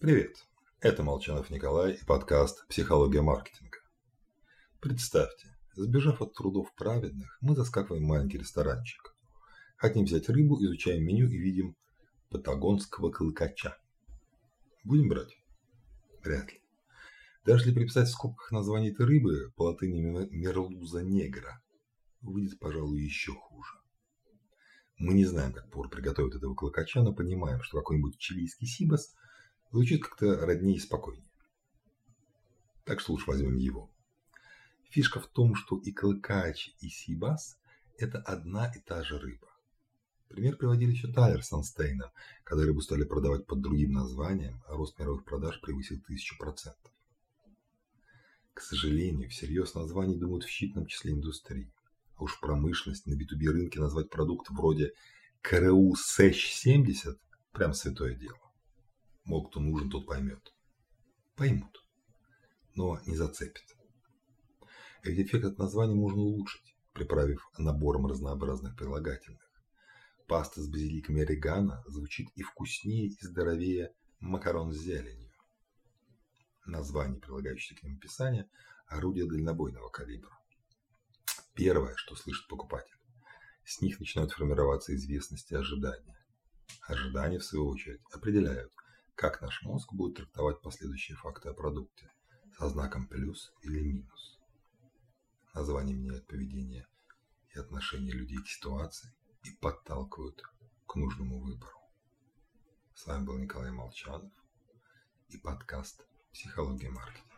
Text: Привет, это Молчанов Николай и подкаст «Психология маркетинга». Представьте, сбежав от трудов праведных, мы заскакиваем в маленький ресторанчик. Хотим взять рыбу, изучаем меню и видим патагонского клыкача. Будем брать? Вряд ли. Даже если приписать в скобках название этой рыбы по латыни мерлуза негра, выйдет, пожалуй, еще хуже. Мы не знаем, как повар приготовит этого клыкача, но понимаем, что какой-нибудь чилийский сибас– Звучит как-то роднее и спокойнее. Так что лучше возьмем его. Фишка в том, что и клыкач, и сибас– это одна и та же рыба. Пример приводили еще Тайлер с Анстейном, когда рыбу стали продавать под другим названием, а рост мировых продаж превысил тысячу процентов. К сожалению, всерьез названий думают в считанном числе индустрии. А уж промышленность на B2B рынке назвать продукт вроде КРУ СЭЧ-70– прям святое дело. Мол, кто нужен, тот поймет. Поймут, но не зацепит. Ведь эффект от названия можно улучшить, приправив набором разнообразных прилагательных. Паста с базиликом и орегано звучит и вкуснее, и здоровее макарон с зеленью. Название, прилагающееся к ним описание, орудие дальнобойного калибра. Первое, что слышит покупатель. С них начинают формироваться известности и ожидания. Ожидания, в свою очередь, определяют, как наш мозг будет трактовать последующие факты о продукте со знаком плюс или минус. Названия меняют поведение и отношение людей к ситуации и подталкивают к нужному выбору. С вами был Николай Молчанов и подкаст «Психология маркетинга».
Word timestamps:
Привет, 0.00 0.46
это 0.80 1.02
Молчанов 1.02 1.50
Николай 1.50 1.94
и 1.94 2.04
подкаст 2.04 2.68
«Психология 2.68 3.20
маркетинга». 3.20 3.78
Представьте, 4.78 5.48
сбежав 5.74 6.22
от 6.22 6.34
трудов 6.34 6.72
праведных, 6.76 7.36
мы 7.40 7.56
заскакиваем 7.56 8.04
в 8.04 8.06
маленький 8.06 8.38
ресторанчик. 8.38 9.16
Хотим 9.76 10.04
взять 10.04 10.28
рыбу, 10.28 10.62
изучаем 10.62 11.02
меню 11.02 11.26
и 11.26 11.36
видим 11.36 11.74
патагонского 12.30 13.10
клыкача. 13.10 13.76
Будем 14.84 15.08
брать? 15.08 15.36
Вряд 16.22 16.52
ли. 16.52 16.62
Даже 17.44 17.64
если 17.64 17.74
приписать 17.74 18.06
в 18.06 18.12
скобках 18.12 18.52
название 18.52 18.92
этой 18.92 19.04
рыбы 19.04 19.52
по 19.56 19.64
латыни 19.64 20.00
мерлуза 20.30 21.02
негра, 21.02 21.60
выйдет, 22.20 22.60
пожалуй, 22.60 23.02
еще 23.02 23.32
хуже. 23.32 23.74
Мы 24.96 25.14
не 25.14 25.24
знаем, 25.24 25.52
как 25.52 25.68
повар 25.70 25.90
приготовит 25.90 26.36
этого 26.36 26.54
клыкача, 26.54 27.02
но 27.02 27.12
понимаем, 27.12 27.60
что 27.62 27.78
какой-нибудь 27.78 28.16
чилийский 28.16 28.68
сибас– 28.68 29.16
Звучит 29.70 30.02
как-то 30.02 30.46
роднее 30.46 30.76
и 30.76 30.80
спокойнее. 30.80 31.30
Так 32.84 33.00
что 33.00 33.12
лучше 33.12 33.26
возьмем 33.26 33.56
его. 33.56 33.90
Фишка 34.90 35.20
в 35.20 35.26
том, 35.26 35.54
что 35.54 35.76
и 35.76 35.92
клыкач, 35.92 36.74
и 36.80 36.88
сибас– 36.88 37.58
это 37.98 38.18
одна 38.18 38.72
и 38.74 38.80
та 38.80 39.02
же 39.04 39.18
рыба. 39.18 39.48
Пример 40.28 40.56
приводили 40.56 40.92
еще 40.92 41.08
Тайлер 41.08 41.42
с 41.42 41.52
Анстейном, 41.52 42.10
когда 42.44 42.64
рыбу 42.64 42.80
стали 42.80 43.04
продавать 43.04 43.46
под 43.46 43.60
другим 43.60 43.92
названием, 43.92 44.62
а 44.66 44.74
рост 44.74 44.98
мировых 44.98 45.24
продаж 45.24 45.60
превысил 45.60 46.00
тысячу 46.00 46.38
процентов. 46.38 46.92
К 48.54 48.60
сожалению, 48.60 49.28
всерьез 49.28 49.74
названий 49.74 50.16
думают 50.16 50.44
в 50.44 50.48
считанном 50.48 50.86
числе 50.86 51.12
индустрии. 51.12 51.72
А 52.16 52.24
уж 52.24 52.40
промышленность 52.40 53.06
на 53.06 53.12
B2B 53.12 53.50
рынке 53.50 53.80
назвать 53.80 54.10
продукт 54.10 54.50
вроде 54.50 54.92
КРУ 55.42 55.94
СЭЧ-70– 55.94 57.18
прям 57.52 57.74
святое 57.74 58.14
дело. 58.14 58.47
Мол, 59.28 59.46
кто 59.46 59.60
нужен, 59.60 59.90
тот 59.90 60.06
поймет. 60.06 60.54
Поймут, 61.36 61.84
но 62.74 62.98
не 63.04 63.14
зацепит. 63.14 63.76
Ведь 65.04 65.18
эффект 65.18 65.44
от 65.44 65.58
названия 65.58 65.94
можно 65.94 66.22
улучшить, 66.22 66.74
приправив 66.94 67.46
набором 67.58 68.06
разнообразных 68.06 68.74
прилагательных. 68.74 69.46
Паста 70.26 70.62
с 70.62 70.68
базиликом 70.68 71.18
и 71.18 71.20
орегано 71.20 71.84
звучит 71.86 72.30
и 72.36 72.42
вкуснее, 72.42 73.08
и 73.08 73.26
здоровее 73.26 73.92
макарон 74.18 74.72
с 74.72 74.78
зеленью. 74.78 75.30
Название, 76.64 77.20
прилагающееся 77.20 77.78
к 77.78 77.82
ним 77.82 77.96
описание, 77.96 78.48
орудие 78.86 79.28
дальнобойного 79.28 79.90
калибра. 79.90 80.38
Первое, 81.52 81.94
что 81.96 82.16
слышит 82.16 82.48
покупатель. 82.48 82.96
С 83.66 83.82
них 83.82 84.00
начинают 84.00 84.32
формироваться 84.32 84.94
известности 84.94 85.52
и 85.52 85.56
ожидания. 85.56 86.18
Ожидания, 86.86 87.38
в 87.38 87.44
свою 87.44 87.68
очередь, 87.68 88.00
определяют, 88.10 88.72
как 89.18 89.40
наш 89.40 89.62
мозг 89.62 89.92
будет 89.92 90.16
трактовать 90.16 90.62
последующие 90.62 91.16
факты 91.16 91.48
о 91.48 91.52
продукте 91.52 92.08
со 92.56 92.68
знаком 92.68 93.08
плюс 93.08 93.52
или 93.62 93.80
минус. 93.80 94.38
Названия 95.52 95.92
меняют 95.92 96.28
поведение 96.28 96.86
и 97.52 97.58
отношение 97.58 98.12
людей 98.12 98.38
к 98.40 98.46
ситуации 98.46 99.12
и 99.42 99.50
подталкивают 99.60 100.40
к 100.86 100.94
нужному 100.94 101.40
выбору. 101.40 101.80
С 102.94 103.06
вами 103.06 103.24
был 103.24 103.38
Николай 103.38 103.72
Молчанов 103.72 104.30
и 105.30 105.36
подкаст 105.36 106.06
«Психология 106.32 106.90
маркетинга». 106.90 107.37